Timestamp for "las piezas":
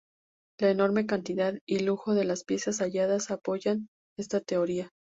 2.23-2.79